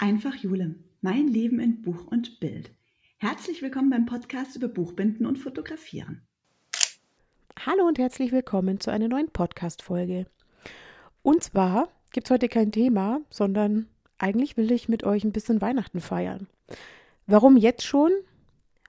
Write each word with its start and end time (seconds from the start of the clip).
Einfach 0.00 0.36
Jule, 0.36 0.76
mein 1.00 1.26
Leben 1.26 1.58
in 1.58 1.82
Buch 1.82 2.06
und 2.06 2.38
Bild. 2.38 2.70
Herzlich 3.16 3.62
willkommen 3.62 3.90
beim 3.90 4.06
Podcast 4.06 4.54
über 4.54 4.68
Buchbinden 4.68 5.26
und 5.26 5.40
Fotografieren. 5.40 6.22
Hallo 7.66 7.84
und 7.84 7.98
herzlich 7.98 8.30
willkommen 8.30 8.78
zu 8.78 8.92
einer 8.92 9.08
neuen 9.08 9.28
Podcast-Folge. 9.28 10.26
Und 11.22 11.42
zwar 11.42 11.88
gibt 12.12 12.28
es 12.28 12.30
heute 12.30 12.48
kein 12.48 12.70
Thema, 12.70 13.22
sondern 13.28 13.88
eigentlich 14.18 14.56
will 14.56 14.70
ich 14.70 14.88
mit 14.88 15.02
euch 15.02 15.24
ein 15.24 15.32
bisschen 15.32 15.60
Weihnachten 15.60 16.00
feiern. 16.00 16.46
Warum 17.26 17.56
jetzt 17.56 17.82
schon? 17.82 18.12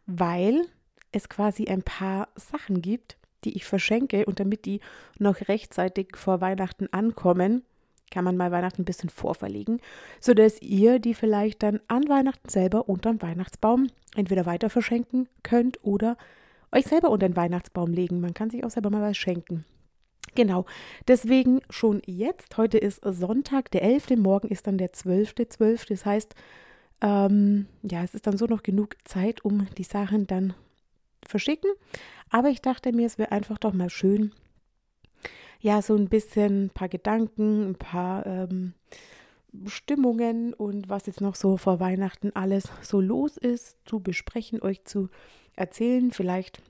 Weil 0.06 0.68
es 1.12 1.28
quasi 1.28 1.70
ein 1.70 1.82
paar 1.82 2.28
Sachen 2.36 2.84
gibt, 2.84 3.18
die 3.46 3.56
ich 3.56 3.66
verschenke 3.66 4.28
und 4.28 4.40
damit 4.40 4.66
die 4.66 4.80
noch 5.18 5.48
rechtzeitig 5.48 6.16
vor 6.18 6.40
Weihnachten 6.40 6.86
ankommen, 6.92 7.64
kann 8.12 8.24
man 8.24 8.38
mal 8.38 8.52
Weihnachten 8.52 8.82
ein 8.82 8.86
bisschen 8.86 9.10
vorverlegen, 9.10 9.82
sodass 10.20 10.62
ihr 10.62 11.00
die 11.00 11.14
vielleicht 11.14 11.64
dann 11.64 11.80
an 11.88 12.08
Weihnachten 12.08 12.50
selber 12.50 12.90
unterm 12.90 13.22
Weihnachtsbaum 13.22 13.90
entweder 14.16 14.46
weiter 14.46 14.70
verschenken 14.70 15.28
könnt 15.44 15.84
oder 15.84 16.18
euch 16.72 16.86
selber 16.86 17.10
unter 17.10 17.28
den 17.28 17.36
Weihnachtsbaum 17.36 17.92
legen. 17.92 18.22
Man 18.22 18.34
kann 18.34 18.50
sich 18.50 18.64
auch 18.64 18.70
selber 18.70 18.90
mal 18.90 19.02
was 19.02 19.18
schenken. 19.18 19.66
Genau, 20.36 20.66
deswegen 21.08 21.62
schon 21.70 22.02
jetzt. 22.06 22.58
Heute 22.58 22.78
ist 22.78 23.02
Sonntag, 23.04 23.72
der 23.72 23.84
11. 23.84 24.12
Morgen 24.18 24.50
ist 24.50 24.68
dann 24.68 24.78
der 24.78 24.92
12.12. 24.92 25.50
12. 25.50 25.86
Das 25.88 26.06
heißt, 26.06 26.36
ähm, 27.02 27.68
ja, 27.82 28.04
es 28.04 28.14
ist 28.14 28.28
dann 28.28 28.38
so 28.38 28.46
noch 28.46 28.64
genug 28.64 28.96
Zeit, 29.06 29.44
um 29.44 29.68
die 29.78 29.84
Sachen 29.84 30.28
dann 30.28 30.54
verschicken. 31.26 31.72
Aber 32.30 32.50
ich 32.50 32.62
dachte 32.62 32.94
mir, 32.94 33.08
es 33.08 33.18
wäre 33.18 33.32
einfach 33.32 33.58
doch 33.58 33.74
mal 33.74 33.90
schön, 33.90 34.34
ja, 35.62 35.82
so 35.82 35.96
ein 35.96 36.10
bisschen 36.10 36.66
ein 36.66 36.70
paar 36.70 36.90
Gedanken, 36.90 37.70
ein 37.70 37.76
paar 37.76 38.26
ähm, 38.26 38.74
Stimmungen 39.68 40.54
und 40.54 40.90
was 40.90 41.06
jetzt 41.06 41.22
noch 41.22 41.36
so 41.36 41.58
vor 41.58 41.80
Weihnachten 41.80 42.32
alles 42.36 42.70
so 42.82 43.02
los 43.02 43.38
ist, 43.38 43.78
zu 43.86 44.00
besprechen, 44.00 44.62
euch 44.62 44.84
zu 44.86 45.10
erzählen. 45.56 46.12
Vielleicht 46.12 46.62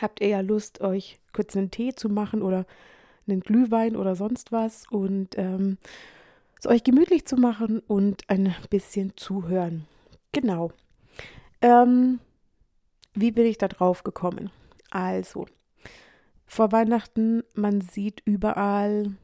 habt 0.00 0.20
ihr 0.20 0.28
ja 0.28 0.40
Lust, 0.40 0.80
euch 0.80 1.18
kurz 1.32 1.56
einen 1.56 1.70
Tee 1.70 1.94
zu 1.94 2.08
machen 2.08 2.42
oder 2.42 2.66
einen 3.26 3.40
Glühwein 3.40 3.96
oder 3.96 4.14
sonst 4.14 4.52
was 4.52 4.86
und 4.88 5.36
ähm, 5.36 5.78
es 6.58 6.66
euch 6.66 6.84
gemütlich 6.84 7.26
zu 7.26 7.36
machen 7.36 7.80
und 7.80 8.28
ein 8.28 8.54
bisschen 8.70 9.16
zuhören. 9.16 9.86
Genau. 10.32 10.70
Ähm, 11.60 12.20
wie 13.14 13.32
bin 13.32 13.46
ich 13.46 13.58
da 13.58 13.68
drauf 13.68 14.04
gekommen? 14.04 14.50
Also, 14.90 15.46
vor 16.46 16.72
Weihnachten, 16.72 17.42
man 17.54 17.80
sieht 17.80 18.22
überall 18.24 19.16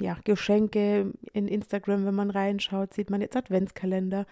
ja, 0.00 0.16
Geschenke 0.24 1.12
in 1.32 1.48
Instagram, 1.48 2.06
wenn 2.06 2.14
man 2.14 2.30
reinschaut, 2.30 2.94
sieht 2.94 3.10
man 3.10 3.20
jetzt 3.20 3.36
Adventskalender, 3.36 4.26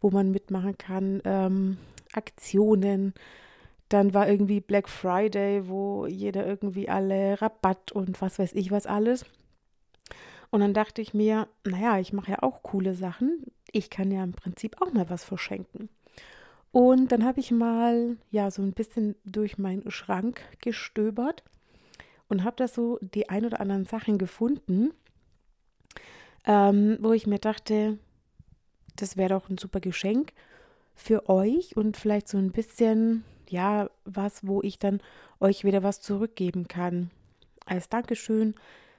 wo 0.00 0.10
man 0.10 0.30
mitmachen 0.30 0.76
kann, 0.76 1.22
ähm, 1.24 1.78
Aktionen. 2.12 3.14
Dann 3.88 4.14
war 4.14 4.28
irgendwie 4.28 4.60
Black 4.60 4.88
Friday, 4.88 5.68
wo 5.68 6.06
jeder 6.06 6.46
irgendwie 6.46 6.88
alle 6.88 7.40
Rabatt 7.40 7.92
und 7.92 8.20
was 8.20 8.38
weiß 8.38 8.52
ich 8.54 8.70
was 8.70 8.86
alles. 8.86 9.24
Und 10.50 10.60
dann 10.60 10.74
dachte 10.74 11.00
ich 11.00 11.14
mir, 11.14 11.48
naja, 11.64 11.98
ich 11.98 12.12
mache 12.12 12.32
ja 12.32 12.42
auch 12.42 12.62
coole 12.62 12.94
Sachen. 12.94 13.44
Ich 13.70 13.88
kann 13.88 14.10
ja 14.10 14.24
im 14.24 14.32
Prinzip 14.32 14.80
auch 14.80 14.92
mal 14.92 15.08
was 15.08 15.22
verschenken. 15.22 15.88
Und 16.72 17.10
dann 17.10 17.24
habe 17.24 17.40
ich 17.40 17.50
mal 17.50 18.16
ja 18.30 18.50
so 18.50 18.62
ein 18.62 18.72
bisschen 18.72 19.16
durch 19.24 19.58
meinen 19.58 19.90
Schrank 19.90 20.42
gestöbert 20.60 21.42
und 22.28 22.44
habe 22.44 22.56
da 22.56 22.68
so 22.68 22.98
die 23.00 23.28
ein 23.28 23.44
oder 23.44 23.60
anderen 23.60 23.84
Sachen 23.84 24.18
gefunden, 24.18 24.92
ähm, 26.46 26.96
wo 27.00 27.12
ich 27.12 27.26
mir 27.26 27.40
dachte, 27.40 27.98
das 28.96 29.16
wäre 29.16 29.30
doch 29.30 29.48
ein 29.48 29.58
super 29.58 29.80
Geschenk 29.80 30.32
für 30.94 31.28
euch 31.28 31.76
und 31.76 31.96
vielleicht 31.96 32.28
so 32.28 32.38
ein 32.38 32.52
bisschen, 32.52 33.24
ja, 33.48 33.90
was, 34.04 34.46
wo 34.46 34.62
ich 34.62 34.78
dann 34.78 35.00
euch 35.40 35.64
wieder 35.64 35.82
was 35.82 36.00
zurückgeben 36.00 36.68
kann. 36.68 37.10
Als 37.66 37.88
Dankeschön, 37.88 38.54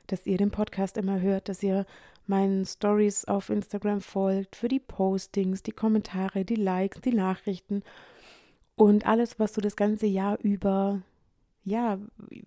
dass 0.08 0.26
ihr 0.26 0.38
den 0.38 0.52
Podcast 0.52 0.98
immer 0.98 1.22
hört, 1.22 1.48
dass 1.48 1.64
ihr 1.64 1.86
meinen 2.28 2.66
Stories 2.66 3.26
auf 3.26 3.50
Instagram 3.50 4.02
folgt, 4.02 4.56
für 4.56 4.68
die 4.68 4.80
Postings, 4.80 5.64
die 5.64 5.72
Kommentare, 5.72 6.46
die 6.46 6.56
Likes, 6.56 7.02
die 7.02 7.14
Nachrichten 7.14 7.84
und 8.76 9.06
alles, 9.06 9.40
was 9.40 9.54
so 9.54 9.62
das 9.62 9.76
ganze 9.76 10.08
Jahr 10.08 10.40
über, 10.42 11.02
ja, 11.64 12.00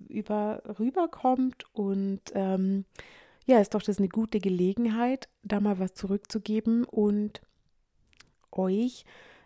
über 0.09 0.63
rüberkommt. 0.79 1.65
Und 1.73 2.21
ähm, 2.35 2.85
ja, 3.47 3.61
ist 3.61 3.75
doch 3.75 3.83
das 3.83 3.99
eine 3.99 4.09
gute 4.09 4.41
Gelegenheit, 4.41 5.29
da 5.43 5.61
mal 5.61 5.79
was 5.79 5.95
zurückzugeben 5.95 6.85
und 6.85 7.43
euch 8.51 9.05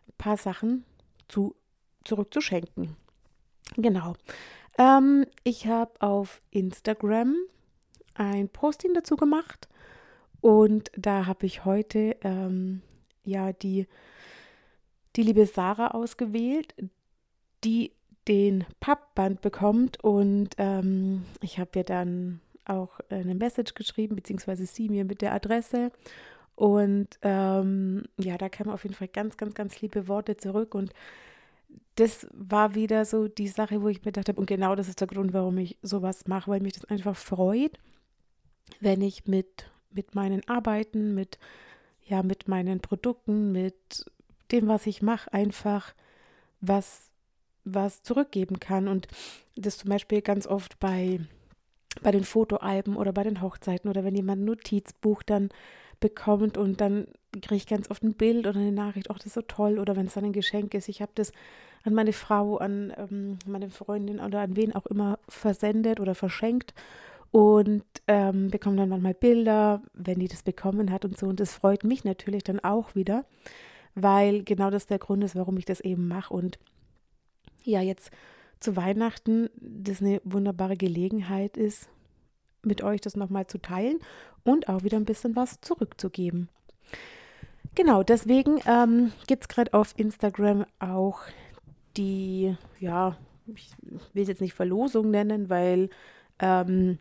ein 0.09 0.15
paar 0.19 0.37
Sachen 0.37 0.85
zu, 1.29 1.57
zurückzuschenken. 2.05 2.97
Genau. 3.77 4.15
Ähm, 4.79 5.27
ich 5.45 5.67
habe 5.67 6.01
auf 6.01 6.41
Instagram 6.51 7.35
ein 8.15 8.49
Posting 8.49 8.95
dazu 8.95 9.17
gemacht 9.17 9.69
und 10.41 10.91
da 10.97 11.27
habe 11.27 11.47
ich 11.47 11.65
heute 11.65 12.17
ähm, 12.23 12.83
ja 13.25 13.53
die, 13.53 13.87
die 15.17 15.23
liebe 15.23 15.47
Sarah 15.47 15.89
ausgewählt, 15.89 16.75
die 17.65 17.93
den 18.29 18.65
Pappband 18.81 19.41
bekommt. 19.41 20.03
Und 20.05 20.51
ähm, 20.59 21.25
ich 21.41 21.59
habe 21.59 21.71
ihr 21.77 21.85
dann 21.85 22.41
auch 22.65 23.01
eine 23.09 23.35
Message 23.35 23.75
geschrieben, 23.75 24.17
beziehungsweise 24.17 24.67
sie 24.67 24.89
mir 24.89 25.05
mit 25.05 25.23
der 25.23 25.33
Adresse. 25.33 25.91
Und 26.55 27.09
ähm, 27.23 28.05
ja, 28.19 28.37
da 28.37 28.49
kamen 28.49 28.71
auf 28.71 28.83
jeden 28.83 28.95
Fall 28.95 29.09
ganz, 29.09 29.37
ganz, 29.37 29.55
ganz 29.55 29.81
liebe 29.81 30.09
Worte 30.09 30.37
zurück. 30.37 30.75
Und 30.75 30.93
das 31.97 32.27
war 32.33 32.75
wieder 32.75 33.05
so 33.05 33.29
die 33.29 33.49
Sache, 33.49 33.83
wo 33.83 33.89
ich 33.89 33.99
mir 33.99 34.13
gedacht 34.13 34.29
habe, 34.29 34.41
und 34.41 34.47
genau 34.47 34.75
das 34.75 34.89
ist 34.89 35.01
der 35.01 35.09
Grund, 35.09 35.33
warum 35.33 35.59
ich 35.59 35.79
sowas 35.83 36.27
mache, 36.27 36.51
weil 36.51 36.61
mich 36.61 36.75
das 36.75 36.85
einfach 36.85 37.17
freut, 37.17 37.79
wenn 38.81 39.03
ich 39.03 39.27
mit 39.27 39.71
mit 39.91 40.15
meinen 40.15 40.47
Arbeiten, 40.49 41.15
mit, 41.15 41.39
ja, 42.05 42.23
mit 42.23 42.49
meinen 42.49 42.81
Produkten, 42.81 43.53
mit 43.53 44.07
dem, 44.53 44.69
was 44.69 44.87
ich 44.87 45.03
mache, 45.03 45.33
einfach 45.33 45.95
was, 46.61 47.11
was 47.65 48.03
zurückgeben 48.03 48.61
kann. 48.61 48.89
Und 48.89 49.09
das 49.57 49.79
zum 49.79 49.91
Beispiel 49.91 50.23
ganz 50.23 50.47
oft 50.47 50.79
bei, 50.79 51.21
bei 52.03 52.11
den 52.11 52.25
Fotoalben 52.25 52.97
oder 52.97 53.13
bei 53.13 53.25
den 53.25 53.43
Hochzeiten 53.43 53.91
oder 53.91 54.05
wenn 54.05 54.15
jemand 54.15 54.43
ein 54.43 54.47
Notizbuch 54.47 55.23
dann 55.23 55.51
bekommt 56.01 56.57
und 56.57 56.81
dann 56.81 57.09
kriege 57.33 57.57
ich 57.57 57.67
ganz 57.67 57.91
oft 57.91 58.03
ein 58.03 58.15
Bild 58.15 58.47
oder 58.47 58.61
eine 58.61 58.73
Nachricht, 58.73 59.11
ach, 59.11 59.19
das 59.19 59.27
ist 59.27 59.35
so 59.35 59.43
toll, 59.43 59.79
oder 59.79 59.97
wenn 59.97 60.07
es 60.07 60.15
dann 60.15 60.25
ein 60.25 60.33
Geschenk 60.33 60.75
ist, 60.75 60.89
ich 60.89 61.03
habe 61.03 61.13
das 61.15 61.33
an 61.85 61.95
meine 61.95 62.13
Frau, 62.13 62.57
an 62.59 62.93
ähm, 62.97 63.39
meine 63.47 63.71
Freundin 63.71 64.21
oder 64.21 64.41
an 64.41 64.57
wen 64.57 64.75
auch 64.75 64.87
immer 64.87 65.19
versendet 65.29 66.01
oder 66.01 66.15
verschenkt 66.15 66.75
und 67.31 67.85
ähm, 68.07 68.49
bekomme 68.49 68.77
dann 68.77 68.89
manchmal 68.89 69.15
Bilder, 69.15 69.83
wenn 69.93 70.19
die 70.19 70.29
das 70.29 70.43
bekommen 70.43 70.91
hat 70.91 71.05
und 71.05 71.19
so. 71.19 71.27
Und 71.27 71.41
das 71.41 71.55
freut 71.55 71.85
mich 71.85 72.05
natürlich 72.05 72.43
dann 72.43 72.61
auch 72.61 72.95
wieder, 72.95 73.25
weil 73.95 74.43
genau 74.45 74.71
das 74.71 74.87
der 74.87 74.99
Grund 74.99 75.23
ist, 75.25 75.37
warum 75.37 75.57
ich 75.59 75.65
das 75.65 75.81
eben 75.81 76.09
mache. 76.09 76.33
Und 76.33 76.59
ja, 77.65 77.81
jetzt 77.81 78.11
zu 78.61 78.77
Weihnachten, 78.77 79.51
das 79.61 80.01
eine 80.01 80.21
wunderbare 80.25 80.77
Gelegenheit 80.77 81.57
ist, 81.57 81.89
mit 82.63 82.83
euch 82.83 83.01
das 83.01 83.17
nochmal 83.17 83.47
zu 83.47 83.59
teilen 83.59 83.99
und 84.45 84.69
auch 84.69 84.83
wieder 84.83 84.97
ein 84.97 85.05
bisschen 85.05 85.37
was 85.37 85.61
zurückzugeben. 85.61 86.49
Genau, 87.75 88.03
deswegen 88.03 88.59
ähm, 88.67 89.13
gibt 89.27 89.45
es 89.45 89.49
gerade 89.49 89.75
auf 89.75 89.95
Instagram 89.97 90.65
auch 90.81 91.21
die, 91.97 92.57
ja, 92.81 93.17
ich 93.47 93.71
will 94.13 94.23
es 94.23 94.29
jetzt 94.29 94.41
nicht 94.41 94.55
Verlosung 94.55 95.11
nennen, 95.11 95.49
weil 95.49 95.91
ähm, 96.41 96.99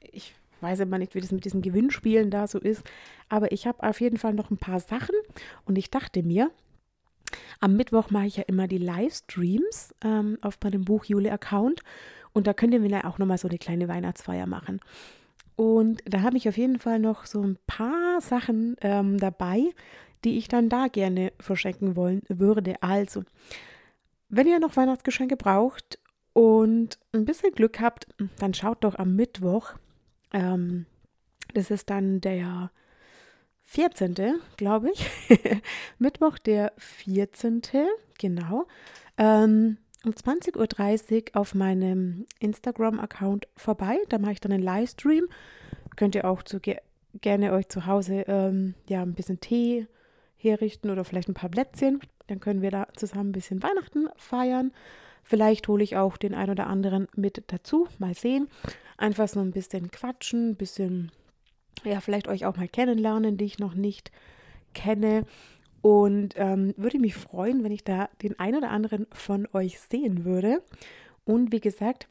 ich 0.00 0.34
weiß 0.60 0.80
immer 0.80 0.98
nicht, 0.98 1.14
wie 1.14 1.20
das 1.20 1.32
mit 1.32 1.44
diesen 1.44 1.62
Gewinnspielen 1.62 2.30
da 2.30 2.46
so 2.46 2.58
ist, 2.58 2.82
aber 3.28 3.52
ich 3.52 3.66
habe 3.66 3.82
auf 3.82 4.00
jeden 4.00 4.16
Fall 4.16 4.32
noch 4.32 4.50
ein 4.50 4.58
paar 4.58 4.80
Sachen 4.80 5.14
und 5.64 5.76
ich 5.76 5.90
dachte 5.90 6.22
mir, 6.22 6.50
am 7.60 7.76
Mittwoch 7.76 8.10
mache 8.10 8.26
ich 8.26 8.36
ja 8.36 8.44
immer 8.46 8.68
die 8.68 8.78
Livestreams 8.78 9.94
ähm, 10.04 10.38
auf 10.40 10.58
meinem 10.62 10.84
Buch 10.84 11.04
Jule-Account 11.04 11.82
und 12.32 12.46
da 12.46 12.54
könnt 12.54 12.74
ihr 12.74 12.80
mir 12.80 13.04
auch 13.06 13.18
nochmal 13.18 13.38
so 13.38 13.48
eine 13.48 13.58
kleine 13.58 13.88
Weihnachtsfeier 13.88 14.46
machen. 14.46 14.80
Und 15.56 16.02
da 16.06 16.22
habe 16.22 16.36
ich 16.36 16.48
auf 16.48 16.56
jeden 16.56 16.78
Fall 16.78 16.98
noch 16.98 17.26
so 17.26 17.42
ein 17.42 17.58
paar 17.66 18.20
Sachen 18.20 18.76
ähm, 18.80 19.18
dabei, 19.18 19.70
die 20.24 20.38
ich 20.38 20.48
dann 20.48 20.68
da 20.68 20.88
gerne 20.88 21.32
verschenken 21.38 21.94
wollen 21.94 22.22
würde. 22.28 22.82
Also, 22.82 23.24
wenn 24.28 24.46
ihr 24.46 24.60
noch 24.60 24.76
Weihnachtsgeschenke 24.76 25.36
braucht 25.36 25.98
und 26.32 26.98
ein 27.12 27.24
bisschen 27.24 27.52
Glück 27.52 27.80
habt, 27.80 28.06
dann 28.38 28.54
schaut 28.54 28.84
doch 28.84 28.94
am 28.96 29.14
Mittwoch. 29.14 29.74
Ähm, 30.32 30.86
das 31.54 31.70
ist 31.70 31.90
dann 31.90 32.20
der 32.20 32.70
14., 33.64 34.14
glaube 34.56 34.90
ich. 34.90 35.10
Mittwoch, 35.98 36.38
der 36.38 36.72
14., 36.78 37.62
genau. 38.18 38.66
Ähm, 39.18 39.78
um 40.04 40.12
20.30 40.12 41.30
Uhr 41.30 41.40
auf 41.40 41.54
meinem 41.54 42.26
Instagram-Account 42.40 43.48
vorbei. 43.56 43.98
Da 44.08 44.18
mache 44.18 44.32
ich 44.32 44.40
dann 44.40 44.52
einen 44.52 44.62
Livestream. 44.62 45.26
Könnt 45.96 46.14
ihr 46.14 46.24
auch 46.24 46.42
zu 46.42 46.60
gerne 47.20 47.52
euch 47.52 47.68
zu 47.68 47.86
Hause 47.86 48.24
ähm, 48.26 48.74
ja 48.88 49.02
ein 49.02 49.14
bisschen 49.14 49.40
Tee 49.40 49.86
herrichten 50.36 50.90
oder 50.90 51.04
vielleicht 51.04 51.28
ein 51.28 51.34
paar 51.34 51.50
Plätzchen. 51.50 52.00
Dann 52.26 52.40
können 52.40 52.62
wir 52.62 52.70
da 52.70 52.88
zusammen 52.96 53.30
ein 53.30 53.32
bisschen 53.32 53.62
Weihnachten 53.62 54.08
feiern. 54.16 54.72
Vielleicht 55.32 55.66
hole 55.66 55.82
ich 55.82 55.96
auch 55.96 56.18
den 56.18 56.34
ein 56.34 56.50
oder 56.50 56.66
anderen 56.66 57.08
mit 57.16 57.44
dazu. 57.46 57.88
Mal 57.98 58.12
sehen. 58.12 58.48
Einfach 58.98 59.28
so 59.28 59.40
ein 59.40 59.50
bisschen 59.50 59.90
quatschen, 59.90 60.50
ein 60.50 60.56
bisschen, 60.56 61.10
ja, 61.84 62.02
vielleicht 62.02 62.28
euch 62.28 62.44
auch 62.44 62.58
mal 62.58 62.68
kennenlernen, 62.68 63.38
die 63.38 63.46
ich 63.46 63.58
noch 63.58 63.72
nicht 63.72 64.12
kenne. 64.74 65.24
Und 65.80 66.34
ähm, 66.36 66.74
würde 66.76 66.98
mich 66.98 67.14
freuen, 67.14 67.64
wenn 67.64 67.72
ich 67.72 67.82
da 67.82 68.10
den 68.20 68.38
ein 68.38 68.54
oder 68.54 68.68
anderen 68.68 69.06
von 69.10 69.48
euch 69.54 69.80
sehen 69.80 70.26
würde. 70.26 70.62
Und 71.24 71.50
wie 71.50 71.60
gesagt, 71.60 72.08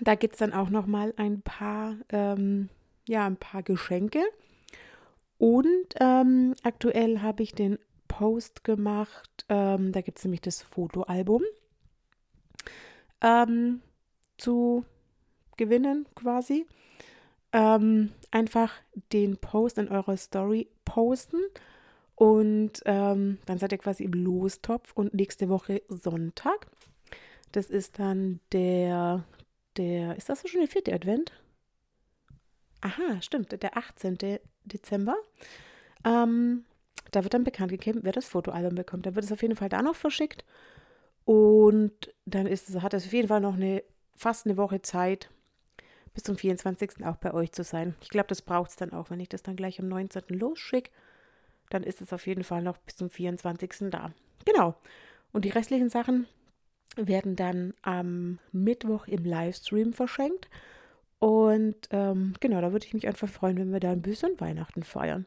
da 0.00 0.14
gibt 0.14 0.34
es 0.34 0.38
dann 0.38 0.52
auch 0.52 0.70
noch 0.70 0.86
mal 0.86 1.12
ein 1.16 1.42
paar, 1.42 1.96
ähm, 2.10 2.68
ja, 3.08 3.26
ein 3.26 3.38
paar 3.38 3.64
Geschenke. 3.64 4.20
Und 5.36 5.96
ähm, 5.98 6.54
aktuell 6.62 7.22
habe 7.22 7.42
ich 7.42 7.56
den 7.56 7.80
Post 8.06 8.62
gemacht. 8.62 9.46
Ähm, 9.48 9.90
da 9.90 10.00
gibt 10.00 10.18
es 10.18 10.24
nämlich 10.24 10.42
das 10.42 10.62
Fotoalbum 10.62 11.42
ähm, 13.20 13.80
zu 14.38 14.84
gewinnen 15.56 16.06
quasi. 16.14 16.66
Ähm, 17.52 18.12
einfach 18.30 18.72
den 19.12 19.36
Post 19.36 19.78
in 19.78 19.88
eurer 19.88 20.16
Story 20.16 20.68
posten 20.84 21.40
und 22.14 22.82
ähm, 22.84 23.38
dann 23.46 23.58
seid 23.58 23.72
ihr 23.72 23.78
quasi 23.78 24.04
im 24.04 24.12
Lostopf 24.12 24.92
und 24.94 25.14
nächste 25.14 25.48
Woche 25.48 25.82
Sonntag. 25.88 26.66
Das 27.52 27.70
ist 27.70 27.98
dann 27.98 28.40
der, 28.52 29.24
der, 29.76 30.16
ist 30.16 30.28
das 30.28 30.46
schon 30.46 30.60
der 30.60 30.68
vierte 30.68 30.92
Advent? 30.92 31.32
Aha, 32.82 33.20
stimmt, 33.20 33.50
der 33.62 33.76
18. 33.76 34.18
Dezember. 34.64 35.16
Ähm, 36.04 36.64
da 37.10 37.22
wird 37.24 37.34
dann 37.34 37.44
bekannt 37.44 37.70
gegeben, 37.70 38.00
wer 38.02 38.12
das 38.12 38.26
Fotoalbum 38.26 38.74
bekommt. 38.74 39.06
Da 39.06 39.14
wird 39.14 39.24
es 39.24 39.32
auf 39.32 39.42
jeden 39.42 39.56
Fall 39.56 39.68
da 39.68 39.82
noch 39.82 39.96
verschickt. 39.96 40.44
Und 41.30 42.12
dann 42.24 42.46
ist 42.46 42.68
es, 42.68 42.82
hat 42.82 42.92
es 42.92 43.06
auf 43.06 43.12
jeden 43.12 43.28
Fall 43.28 43.40
noch 43.40 43.54
eine, 43.54 43.84
fast 44.16 44.46
eine 44.46 44.56
Woche 44.56 44.82
Zeit, 44.82 45.30
bis 46.12 46.24
zum 46.24 46.36
24. 46.36 47.06
auch 47.06 47.18
bei 47.18 47.32
euch 47.32 47.52
zu 47.52 47.62
sein. 47.62 47.94
Ich 48.00 48.08
glaube, 48.08 48.26
das 48.26 48.42
braucht 48.42 48.70
es 48.70 48.76
dann 48.76 48.92
auch, 48.92 49.10
wenn 49.10 49.20
ich 49.20 49.28
das 49.28 49.44
dann 49.44 49.54
gleich 49.54 49.78
am 49.78 49.86
19. 49.86 50.22
losschicke. 50.30 50.90
Dann 51.68 51.84
ist 51.84 52.00
es 52.00 52.12
auf 52.12 52.26
jeden 52.26 52.42
Fall 52.42 52.62
noch 52.62 52.78
bis 52.78 52.96
zum 52.96 53.10
24. 53.10 53.90
da. 53.92 54.10
Genau. 54.44 54.74
Und 55.30 55.44
die 55.44 55.50
restlichen 55.50 55.88
Sachen 55.88 56.26
werden 56.96 57.36
dann 57.36 57.74
am 57.82 58.40
Mittwoch 58.50 59.06
im 59.06 59.24
Livestream 59.24 59.92
verschenkt. 59.92 60.48
Und 61.20 61.76
ähm, 61.92 62.32
genau, 62.40 62.60
da 62.60 62.72
würde 62.72 62.86
ich 62.86 62.94
mich 62.94 63.06
einfach 63.06 63.28
freuen, 63.28 63.56
wenn 63.56 63.72
wir 63.72 63.78
da 63.78 63.92
ein 63.92 64.02
bisschen 64.02 64.40
Weihnachten 64.40 64.82
feiern. 64.82 65.26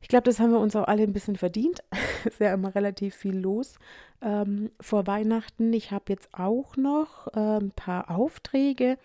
Ich 0.00 0.08
glaube, 0.08 0.24
das 0.24 0.40
haben 0.40 0.52
wir 0.52 0.58
uns 0.58 0.74
auch 0.76 0.88
alle 0.88 1.02
ein 1.02 1.12
bisschen 1.12 1.36
verdient. 1.36 1.80
Es 2.24 2.26
ist 2.32 2.40
ja 2.40 2.54
immer 2.54 2.74
relativ 2.74 3.14
viel 3.14 3.36
los 3.36 3.78
ähm, 4.22 4.70
vor 4.80 5.06
Weihnachten. 5.06 5.72
Ich 5.72 5.90
habe 5.90 6.04
jetzt 6.08 6.28
auch 6.32 6.76
noch 6.76 7.28
äh, 7.34 7.58
ein 7.58 7.72
paar 7.72 8.10
Aufträge. 8.10 8.98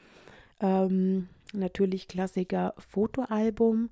Ähm, 0.60 1.28
natürlich 1.54 2.08
Klassiker 2.08 2.74
Fotoalbum. 2.78 3.90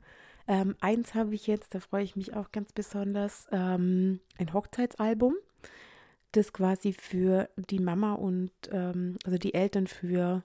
Ähm, 0.47 0.75
eins 0.81 1.13
habe 1.13 1.35
ich 1.35 1.47
jetzt, 1.47 1.73
da 1.73 1.79
freue 1.79 2.03
ich 2.03 2.15
mich 2.15 2.33
auch 2.35 2.51
ganz 2.51 2.73
besonders, 2.73 3.47
ähm, 3.51 4.19
ein 4.37 4.53
Hochzeitsalbum, 4.53 5.35
das 6.33 6.51
quasi 6.51 6.91
für 6.93 7.49
die 7.55 7.79
Mama 7.79 8.13
und 8.13 8.51
ähm, 8.71 9.17
also 9.23 9.37
die 9.37 9.53
Eltern 9.53 9.87
für 9.87 10.43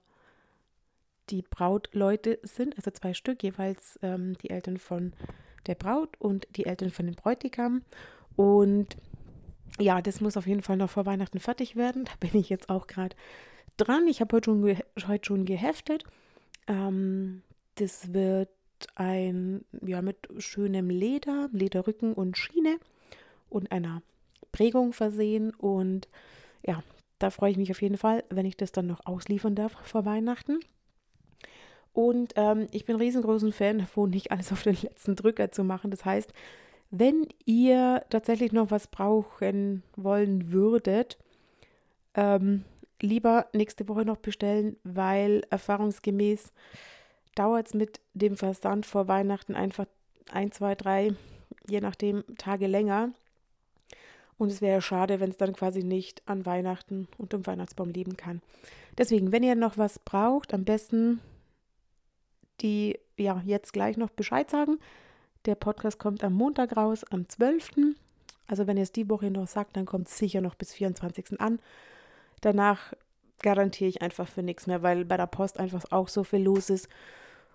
die 1.29 1.41
Brautleute 1.41 2.39
sind, 2.43 2.77
also 2.77 2.91
zwei 2.91 3.13
Stück, 3.13 3.43
jeweils 3.43 3.99
ähm, 4.01 4.37
die 4.37 4.49
Eltern 4.49 4.77
von 4.77 5.13
der 5.65 5.75
Braut 5.75 6.15
und 6.19 6.47
die 6.55 6.65
Eltern 6.65 6.89
von 6.89 7.05
dem 7.05 7.15
Bräutigam. 7.15 7.81
Und 8.35 8.97
ja, 9.79 10.01
das 10.01 10.21
muss 10.21 10.37
auf 10.37 10.47
jeden 10.47 10.61
Fall 10.61 10.77
noch 10.77 10.89
vor 10.89 11.05
Weihnachten 11.05 11.39
fertig 11.39 11.75
werden. 11.75 12.05
Da 12.05 12.11
bin 12.19 12.39
ich 12.39 12.49
jetzt 12.49 12.69
auch 12.69 12.87
gerade 12.87 13.15
dran. 13.77 14.07
Ich 14.07 14.21
habe 14.21 14.35
heute 14.35 14.51
schon, 14.51 14.77
heute 15.07 15.25
schon 15.25 15.45
geheftet. 15.45 16.03
Ähm, 16.67 17.43
das 17.75 18.13
wird 18.13 18.49
ein, 18.95 19.65
ja, 19.85 20.01
mit 20.01 20.27
schönem 20.37 20.89
Leder, 20.89 21.49
Lederrücken 21.51 22.13
und 22.13 22.37
Schiene 22.37 22.77
und 23.49 23.71
einer 23.71 24.01
Prägung 24.51 24.93
versehen. 24.93 25.53
Und 25.55 26.07
ja, 26.65 26.83
da 27.19 27.29
freue 27.29 27.51
ich 27.51 27.57
mich 27.57 27.71
auf 27.71 27.81
jeden 27.81 27.97
Fall, 27.97 28.23
wenn 28.29 28.45
ich 28.45 28.57
das 28.57 28.71
dann 28.71 28.87
noch 28.87 29.05
ausliefern 29.05 29.55
darf 29.55 29.73
vor 29.83 30.05
Weihnachten. 30.05 30.59
Und 31.93 32.33
ähm, 32.35 32.67
ich 32.71 32.85
bin 32.85 32.95
riesengroßen 32.95 33.51
Fan 33.51 33.79
davon, 33.79 34.09
nicht 34.11 34.31
alles 34.31 34.51
auf 34.51 34.63
den 34.63 34.77
letzten 34.81 35.15
Drücker 35.15 35.51
zu 35.51 35.63
machen. 35.63 35.91
Das 35.91 36.05
heißt, 36.05 36.33
wenn 36.91 37.27
ihr 37.45 38.03
tatsächlich 38.09 38.51
noch 38.51 38.71
was 38.71 38.87
brauchen 38.87 39.83
wollen 39.95 40.51
würdet, 40.51 41.17
ähm, 42.15 42.63
lieber 43.01 43.47
nächste 43.53 43.87
Woche 43.87 44.05
noch 44.05 44.17
bestellen, 44.17 44.75
weil 44.83 45.43
erfahrungsgemäß 45.49 46.51
dauert 47.35 47.67
es 47.67 47.73
mit 47.73 47.99
dem 48.13 48.35
Versand 48.35 48.85
vor 48.85 49.07
Weihnachten 49.07 49.55
einfach 49.55 49.85
ein, 50.31 50.51
zwei, 50.51 50.75
drei, 50.75 51.13
je 51.67 51.79
nachdem, 51.79 52.23
Tage 52.37 52.67
länger. 52.67 53.11
Und 54.37 54.51
es 54.51 54.61
wäre 54.61 54.81
schade, 54.81 55.19
wenn 55.19 55.29
es 55.29 55.37
dann 55.37 55.53
quasi 55.53 55.83
nicht 55.83 56.21
an 56.25 56.45
Weihnachten 56.45 57.07
und 57.17 57.33
dem 57.33 57.45
Weihnachtsbaum 57.45 57.89
leben 57.89 58.17
kann. 58.17 58.41
Deswegen, 58.97 59.31
wenn 59.31 59.43
ihr 59.43 59.55
noch 59.55 59.77
was 59.77 59.99
braucht, 59.99 60.53
am 60.53 60.63
besten 60.63 61.19
die 62.61 62.99
ja 63.17 63.41
jetzt 63.45 63.73
gleich 63.73 63.97
noch 63.97 64.09
Bescheid 64.09 64.49
sagen. 64.49 64.79
Der 65.45 65.55
Podcast 65.55 65.99
kommt 65.99 66.23
am 66.23 66.33
Montag 66.33 66.75
raus, 66.75 67.03
am 67.09 67.27
12. 67.27 67.71
Also 68.47 68.67
wenn 68.67 68.77
ihr 68.77 68.83
es 68.83 68.91
die 68.91 69.09
Woche 69.09 69.31
noch 69.31 69.47
sagt, 69.47 69.77
dann 69.77 69.85
kommt 69.85 70.07
es 70.07 70.17
sicher 70.17 70.41
noch 70.41 70.55
bis 70.55 70.73
24. 70.73 71.39
an. 71.39 71.59
Danach 72.41 72.93
garantiere 73.41 73.89
ich 73.89 74.01
einfach 74.01 74.27
für 74.27 74.43
nichts 74.43 74.67
mehr, 74.67 74.83
weil 74.83 75.05
bei 75.05 75.17
der 75.17 75.27
Post 75.27 75.59
einfach 75.59 75.85
auch 75.91 76.07
so 76.07 76.23
viel 76.23 76.41
los 76.41 76.69
ist. 76.69 76.89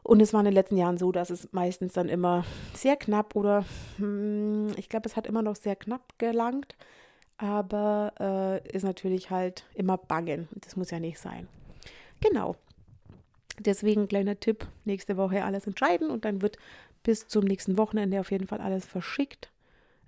Und 0.02 0.20
es 0.20 0.32
war 0.32 0.40
in 0.40 0.44
den 0.44 0.54
letzten 0.54 0.76
Jahren 0.76 0.98
so, 0.98 1.12
dass 1.12 1.30
es 1.30 1.52
meistens 1.52 1.94
dann 1.94 2.08
immer 2.08 2.44
sehr 2.74 2.96
knapp 2.96 3.34
oder 3.34 3.64
hm, 3.96 4.68
ich 4.76 4.88
glaube, 4.88 5.08
es 5.08 5.16
hat 5.16 5.26
immer 5.26 5.42
noch 5.42 5.56
sehr 5.56 5.76
knapp 5.76 6.18
gelangt, 6.18 6.76
aber 7.38 8.12
äh, 8.20 8.68
ist 8.68 8.82
natürlich 8.82 9.30
halt 9.30 9.64
immer 9.74 9.96
bangen. 9.96 10.48
Das 10.52 10.76
muss 10.76 10.90
ja 10.90 11.00
nicht 11.00 11.18
sein. 11.18 11.48
Genau. 12.20 12.56
Deswegen 13.58 14.08
kleiner 14.08 14.38
Tipp, 14.40 14.66
nächste 14.84 15.16
Woche 15.16 15.44
alles 15.44 15.66
entscheiden 15.66 16.10
und 16.10 16.24
dann 16.24 16.42
wird 16.42 16.58
bis 17.02 17.28
zum 17.28 17.44
nächsten 17.44 17.78
Wochenende 17.78 18.20
auf 18.20 18.30
jeden 18.30 18.46
Fall 18.46 18.60
alles 18.60 18.84
verschickt, 18.84 19.50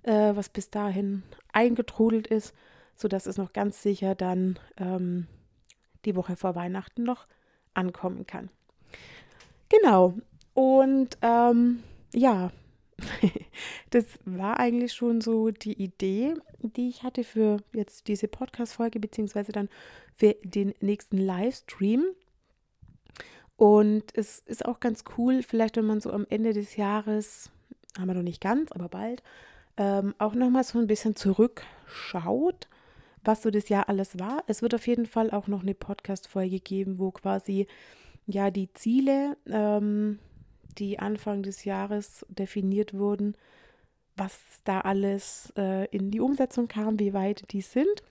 äh, 0.03 0.35
was 0.35 0.49
bis 0.49 0.69
dahin 0.69 1.23
eingetrudelt 1.53 2.27
ist, 2.27 2.53
sodass 2.95 3.25
es 3.25 3.37
noch 3.37 3.53
ganz 3.53 3.81
sicher 3.81 4.15
dann 4.15 4.59
ähm, 4.77 5.27
die 6.05 6.15
Woche 6.15 6.35
vor 6.35 6.55
Weihnachten 6.55 7.03
noch 7.03 7.27
ankommen 7.73 8.25
kann. 8.25 8.49
Genau. 9.69 10.15
Und 10.53 11.17
ähm, 11.21 11.83
ja, 12.13 12.51
das 13.91 14.05
war 14.25 14.59
eigentlich 14.59 14.93
schon 14.93 15.21
so 15.21 15.51
die 15.51 15.81
Idee, 15.81 16.33
die 16.59 16.89
ich 16.89 17.03
hatte 17.03 17.23
für 17.23 17.57
jetzt 17.73 18.07
diese 18.07 18.27
Podcast-Folge, 18.27 18.99
beziehungsweise 18.99 19.51
dann 19.51 19.69
für 20.15 20.35
den 20.43 20.73
nächsten 20.79 21.17
Livestream. 21.17 22.03
Und 23.57 24.15
es 24.15 24.39
ist 24.39 24.65
auch 24.65 24.79
ganz 24.79 25.03
cool, 25.17 25.41
vielleicht 25.41 25.77
wenn 25.77 25.85
man 25.85 25.99
so 25.99 26.11
am 26.11 26.27
Ende 26.29 26.53
des 26.53 26.75
Jahres, 26.75 27.49
haben 27.97 28.07
wir 28.07 28.13
noch 28.13 28.21
nicht 28.21 28.41
ganz, 28.41 28.71
aber 28.71 28.87
bald, 28.87 29.23
ähm, 29.77 30.13
auch 30.19 30.35
nochmal 30.35 30.63
so 30.63 30.77
ein 30.79 30.87
bisschen 30.87 31.15
zurückschaut, 31.15 32.67
was 33.23 33.41
so 33.41 33.49
das 33.49 33.67
Jahr 33.69 33.89
alles 33.89 34.19
war. 34.19 34.43
Es 34.45 34.61
wird 34.61 34.75
auf 34.75 34.85
jeden 34.85 35.07
Fall 35.07 35.31
auch 35.31 35.47
noch 35.47 35.63
eine 35.63 35.73
Podcast-Folge 35.73 36.59
geben, 36.59 36.99
wo 36.99 37.09
quasi 37.11 37.67
ja 38.27 38.51
die 38.51 38.71
Ziele, 38.73 39.37
ähm, 39.47 40.19
die 40.77 40.99
Anfang 40.99 41.41
des 41.41 41.65
Jahres 41.65 42.25
definiert 42.29 42.93
wurden, 42.93 43.35
was 44.15 44.39
da 44.65 44.81
alles 44.81 45.51
äh, 45.57 45.85
in 45.89 46.11
die 46.11 46.19
Umsetzung 46.19 46.67
kam, 46.67 46.99
wie 46.99 47.13
weit 47.13 47.51
die 47.51 47.61
sind. 47.61 48.03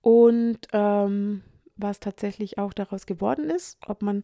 Und 0.00 0.58
ähm, 0.72 1.42
was 1.76 2.00
tatsächlich 2.00 2.58
auch 2.58 2.72
daraus 2.72 3.06
geworden 3.06 3.50
ist, 3.50 3.78
ob 3.86 4.02
man 4.02 4.22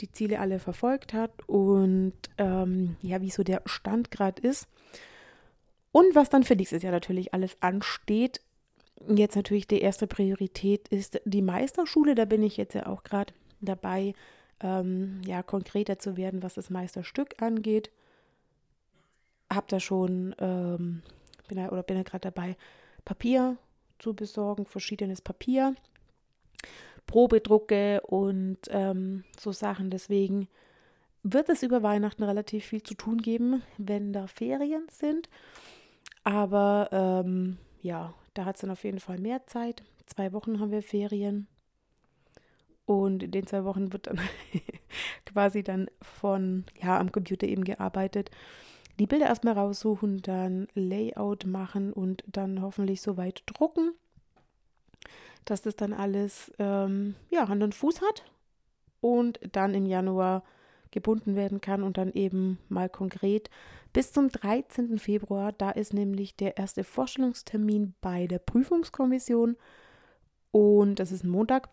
die 0.00 0.10
Ziele 0.10 0.40
alle 0.40 0.58
verfolgt 0.58 1.12
hat 1.12 1.48
und 1.48 2.14
ähm, 2.38 2.96
ja, 3.00 3.20
wie 3.20 3.30
so 3.30 3.42
der 3.42 3.62
Stand 3.64 4.10
gerade 4.10 4.42
ist. 4.42 4.68
Und 5.92 6.14
was 6.14 6.28
dann 6.28 6.42
für 6.42 6.56
nächstes 6.56 6.82
Jahr 6.82 6.92
natürlich 6.92 7.32
alles 7.32 7.56
ansteht. 7.60 8.42
Jetzt 9.08 9.36
natürlich 9.36 9.66
die 9.66 9.80
erste 9.80 10.06
Priorität 10.06 10.88
ist 10.88 11.20
die 11.24 11.42
Meisterschule. 11.42 12.14
Da 12.14 12.26
bin 12.26 12.42
ich 12.42 12.58
jetzt 12.58 12.74
ja 12.74 12.86
auch 12.86 13.02
gerade 13.02 13.32
dabei, 13.60 14.14
ähm, 14.60 15.22
ja, 15.24 15.42
konkreter 15.42 15.98
zu 15.98 16.16
werden, 16.16 16.42
was 16.42 16.54
das 16.54 16.68
Meisterstück 16.68 17.40
angeht. 17.40 17.90
Hab 19.50 19.68
da 19.68 19.80
schon, 19.80 20.34
ähm, 20.38 21.02
bin 21.48 21.56
da, 21.56 21.68
oder 21.68 21.82
bin 21.82 21.96
da 21.96 22.02
gerade 22.02 22.30
dabei, 22.30 22.56
Papier 23.04 23.56
zu 23.98 24.12
besorgen, 24.12 24.66
verschiedenes 24.66 25.22
Papier 25.22 25.74
Probedrucke 27.06 28.00
und 28.02 28.58
ähm, 28.68 29.24
so 29.38 29.52
Sachen. 29.52 29.90
Deswegen 29.90 30.48
wird 31.22 31.48
es 31.48 31.62
über 31.62 31.82
Weihnachten 31.82 32.22
relativ 32.22 32.66
viel 32.66 32.82
zu 32.82 32.94
tun 32.94 33.18
geben, 33.18 33.62
wenn 33.78 34.12
da 34.12 34.26
Ferien 34.26 34.86
sind. 34.90 35.28
Aber 36.24 36.88
ähm, 36.92 37.58
ja, 37.82 38.14
da 38.34 38.44
hat 38.44 38.56
es 38.56 38.60
dann 38.62 38.70
auf 38.70 38.84
jeden 38.84 39.00
Fall 39.00 39.18
mehr 39.18 39.46
Zeit. 39.46 39.84
Zwei 40.06 40.32
Wochen 40.32 40.60
haben 40.60 40.70
wir 40.70 40.82
Ferien. 40.82 41.46
Und 42.84 43.24
in 43.24 43.32
den 43.32 43.46
zwei 43.46 43.64
Wochen 43.64 43.92
wird 43.92 44.06
dann 44.06 44.20
quasi 45.26 45.62
dann 45.62 45.88
von, 46.00 46.64
ja, 46.80 46.98
am 46.98 47.10
Computer 47.10 47.46
eben 47.46 47.64
gearbeitet. 47.64 48.30
Die 48.98 49.06
Bilder 49.06 49.26
erstmal 49.26 49.54
raussuchen, 49.54 50.22
dann 50.22 50.68
Layout 50.74 51.44
machen 51.44 51.92
und 51.92 52.24
dann 52.26 52.62
hoffentlich 52.62 53.02
soweit 53.02 53.42
drucken, 53.46 53.92
dass 55.46 55.62
das 55.62 55.76
dann 55.76 55.94
alles, 55.94 56.52
ähm, 56.58 57.14
ja, 57.30 57.48
Hand 57.48 57.62
und 57.62 57.74
Fuß 57.74 58.02
hat 58.02 58.24
und 59.00 59.40
dann 59.52 59.74
im 59.74 59.86
Januar 59.86 60.42
gebunden 60.90 61.36
werden 61.36 61.60
kann 61.60 61.82
und 61.82 61.98
dann 61.98 62.12
eben 62.12 62.58
mal 62.68 62.88
konkret 62.88 63.50
bis 63.92 64.12
zum 64.12 64.28
13. 64.28 64.98
Februar. 64.98 65.52
Da 65.52 65.70
ist 65.70 65.94
nämlich 65.94 66.36
der 66.36 66.58
erste 66.58 66.84
Vorstellungstermin 66.84 67.94
bei 68.00 68.26
der 68.26 68.38
Prüfungskommission 68.38 69.56
und 70.50 70.98
das 70.98 71.12
ist 71.12 71.24
ein 71.24 71.30
Montag. 71.30 71.68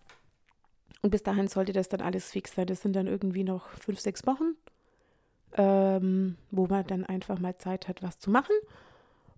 Und 1.01 1.09
bis 1.09 1.23
dahin 1.23 1.47
sollte 1.47 1.73
das 1.73 1.89
dann 1.89 2.01
alles 2.01 2.31
fix 2.31 2.55
sein. 2.55 2.67
Das 2.67 2.81
sind 2.81 2.95
dann 2.95 3.07
irgendwie 3.07 3.43
noch 3.43 3.67
fünf, 3.69 3.99
sechs 3.99 4.25
Wochen, 4.25 4.55
ähm, 5.53 6.37
wo 6.49 6.67
man 6.67 6.85
dann 6.87 7.05
einfach 7.05 7.39
mal 7.39 7.57
Zeit 7.57 7.87
hat, 7.87 8.01
was 8.03 8.19
zu 8.19 8.29
machen. 8.29 8.55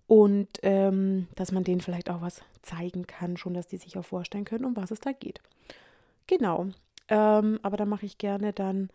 Und 0.06 0.48
ähm, 0.62 1.26
dass 1.34 1.50
man 1.50 1.64
denen 1.64 1.80
vielleicht 1.80 2.10
auch 2.10 2.20
was 2.20 2.42
zeigen 2.62 3.06
kann, 3.06 3.36
schon, 3.36 3.54
dass 3.54 3.66
die 3.66 3.76
sich 3.76 3.98
auch 3.98 4.04
vorstellen 4.04 4.44
können, 4.44 4.64
um 4.64 4.76
was 4.76 4.90
es 4.90 5.00
da 5.00 5.12
geht. 5.12 5.40
Genau. 6.26 6.68
Ähm, 7.08 7.58
aber 7.62 7.76
da 7.76 7.86
mache 7.86 8.06
ich 8.06 8.18
gerne 8.18 8.52
dann, 8.52 8.90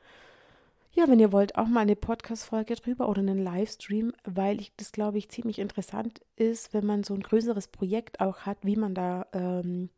ja, 0.94 1.08
wenn 1.08 1.20
ihr 1.20 1.32
wollt, 1.32 1.58
auch 1.58 1.68
mal 1.68 1.82
eine 1.82 1.96
Podcast-Folge 1.96 2.76
drüber 2.76 3.10
oder 3.10 3.20
einen 3.20 3.44
Livestream, 3.44 4.14
weil 4.24 4.60
ich 4.62 4.74
das, 4.78 4.92
glaube 4.92 5.18
ich, 5.18 5.30
ziemlich 5.30 5.60
interessant 5.60 6.22
ist, 6.36 6.74
wenn 6.74 6.86
man 6.86 7.04
so 7.04 7.14
ein 7.14 7.22
größeres 7.22 7.68
Projekt 7.68 8.20
auch 8.20 8.42
hat, 8.42 8.58
wie 8.64 8.76
man 8.76 8.94
da 8.94 9.28
ähm, 9.34 9.90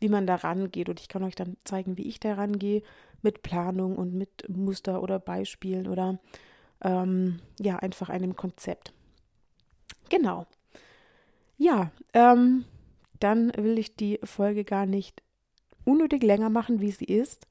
wie 0.00 0.08
man 0.08 0.26
da 0.26 0.36
rangeht. 0.36 0.88
Und 0.88 1.00
ich 1.00 1.08
kann 1.08 1.24
euch 1.24 1.34
dann 1.34 1.56
zeigen, 1.64 1.96
wie 1.96 2.06
ich 2.08 2.20
da 2.20 2.34
rangehe 2.34 2.82
mit 3.22 3.42
Planung 3.42 3.96
und 3.96 4.14
mit 4.14 4.48
Muster 4.48 5.02
oder 5.02 5.18
Beispielen 5.18 5.88
oder 5.88 6.18
ähm, 6.82 7.40
ja, 7.58 7.76
einfach 7.76 8.08
einem 8.08 8.36
Konzept. 8.36 8.92
Genau. 10.08 10.46
Ja, 11.56 11.90
ähm, 12.12 12.64
dann 13.20 13.52
will 13.56 13.78
ich 13.78 13.96
die 13.96 14.20
Folge 14.22 14.64
gar 14.64 14.86
nicht 14.86 15.22
unnötig 15.84 16.22
länger 16.22 16.50
machen, 16.50 16.80
wie 16.80 16.92
sie 16.92 17.06
ist. 17.06 17.46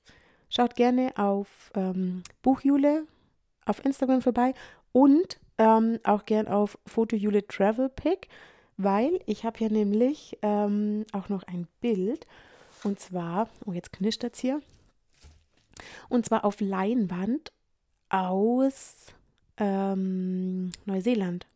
Schaut 0.50 0.76
gerne 0.76 1.12
auf 1.18 1.72
ähm, 1.76 2.24
Buchjule 2.42 3.06
auf 3.66 3.84
Instagram 3.84 4.22
vorbei 4.22 4.54
und 4.94 5.40
ähm, 5.58 6.00
auch 6.04 6.26
gern 6.26 6.48
auf 6.48 6.78
Fotojule 6.86 7.46
Travel 7.46 7.90
Pick 7.90 8.30
weil 8.78 9.20
ich 9.26 9.44
habe 9.44 9.58
hier 9.58 9.72
nämlich 9.72 10.38
ähm, 10.44 11.06
auch 11.12 11.30
noch 11.30 11.44
ein 11.44 11.68
Bild 11.82 12.26
und 12.84 13.00
zwar, 13.00 13.50
oh 13.66 13.74
jetzt 13.74 13.92
knischt 13.92 14.24
das 14.24 14.38
hier, 14.38 14.62
und 16.10 16.26
zwar 16.26 16.46
auf 16.46 16.62
Leinwand 16.62 17.52
aus 18.10 19.08
ähm, 19.58 20.72
Neuseeland 20.86 21.48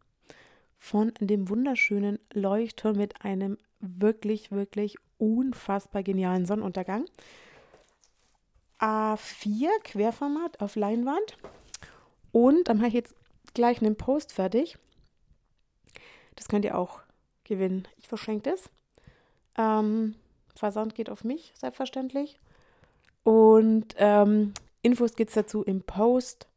von 0.82 1.14
dem 1.20 1.48
wunderschönen 1.48 2.18
Leuchtturm 2.34 2.98
mit 2.98 3.24
einem 3.24 3.60
wirklich, 3.82 4.50
wirklich 4.52 4.98
unfassbar 5.20 6.02
genialen 6.02 6.48
Sonnenuntergang. 6.48 7.06
A4 8.80 9.70
Querformat 9.84 10.60
auf 10.60 10.76
Leinwand. 10.76 11.38
Und 12.32 12.68
dann 12.68 12.80
habe 12.80 12.88
ich 12.88 12.96
jetzt 12.96 13.14
gleich 13.54 13.80
einen 13.80 13.96
Post 13.96 14.34
fertig. 14.34 14.80
Das 16.36 16.48
könnt 16.48 16.66
ihr 16.66 16.76
auch 16.76 17.00
gewinnen. 17.44 17.88
Ich 17.98 18.08
verschenke 18.08 18.50
das. 18.50 18.72
Ähm, 19.60 20.16
Versand 20.56 20.96
geht 20.96 21.12
auf 21.12 21.24
mich, 21.24 21.54
selbstverständlich. 21.56 22.40
Und 23.24 23.94
ähm, 23.98 24.56
Infos 24.82 25.16
gibt 25.16 25.30
es 25.30 25.36
dazu 25.36 25.62
im 25.62 25.84
Post. 25.84 26.48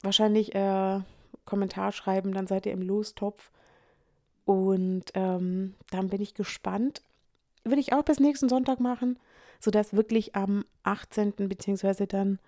Wahrscheinlich 0.00 0.54
äh, 0.54 1.00
Kommentar 1.44 1.92
schreiben, 1.92 2.32
dann 2.32 2.46
seid 2.46 2.66
ihr 2.66 2.72
im 2.72 2.82
Lostopf. 2.82 3.50
Und 4.44 5.04
ähm, 5.14 5.74
dann 5.90 6.08
bin 6.08 6.20
ich 6.20 6.34
gespannt. 6.34 7.02
Würde 7.64 7.80
ich 7.80 7.92
auch 7.92 8.02
bis 8.02 8.18
nächsten 8.18 8.48
Sonntag 8.48 8.80
machen, 8.80 9.18
sodass 9.60 9.94
wirklich 9.94 10.34
am 10.34 10.64
18. 10.82 11.34
beziehungsweise 11.36 12.06
dann 12.06 12.38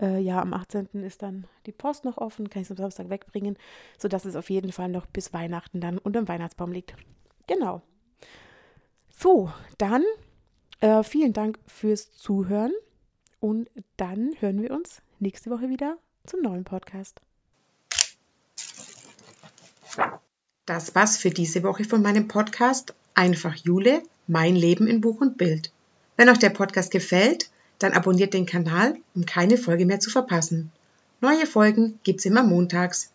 äh, 0.00 0.18
ja, 0.18 0.40
am 0.40 0.52
18. 0.52 0.88
ist 1.04 1.22
dann 1.22 1.46
die 1.66 1.72
Post 1.72 2.04
noch 2.04 2.18
offen, 2.18 2.50
kann 2.50 2.62
ich 2.62 2.66
es 2.66 2.70
am 2.70 2.76
Samstag 2.76 3.08
wegbringen, 3.08 3.56
sodass 3.98 4.24
es 4.24 4.36
auf 4.36 4.50
jeden 4.50 4.72
Fall 4.72 4.88
noch 4.88 5.06
bis 5.06 5.32
Weihnachten 5.32 5.80
dann 5.80 5.98
unter 5.98 6.20
dem 6.20 6.28
Weihnachtsbaum 6.28 6.72
liegt. 6.72 6.94
Genau. 7.46 7.82
So, 9.08 9.50
dann 9.78 10.04
äh, 10.80 11.02
vielen 11.02 11.32
Dank 11.32 11.58
fürs 11.66 12.12
Zuhören 12.12 12.72
und 13.40 13.70
dann 13.96 14.32
hören 14.40 14.60
wir 14.60 14.72
uns 14.72 15.00
nächste 15.20 15.50
Woche 15.50 15.70
wieder 15.70 15.96
zum 16.26 16.42
neuen 16.42 16.64
Podcast. 16.64 17.25
Das 20.66 20.96
war's 20.96 21.16
für 21.16 21.30
diese 21.30 21.62
Woche 21.62 21.84
von 21.84 22.02
meinem 22.02 22.26
Podcast 22.26 22.92
Einfach 23.14 23.54
Jule, 23.54 24.02
mein 24.26 24.56
Leben 24.56 24.88
in 24.88 25.00
Buch 25.00 25.20
und 25.20 25.38
Bild. 25.38 25.70
Wenn 26.16 26.28
euch 26.28 26.38
der 26.38 26.50
Podcast 26.50 26.90
gefällt, 26.90 27.50
dann 27.78 27.92
abonniert 27.92 28.34
den 28.34 28.46
Kanal, 28.46 28.96
um 29.14 29.24
keine 29.24 29.58
Folge 29.58 29.86
mehr 29.86 30.00
zu 30.00 30.10
verpassen. 30.10 30.72
Neue 31.20 31.46
Folgen 31.46 32.00
gibt's 32.02 32.24
immer 32.24 32.42
montags. 32.42 33.10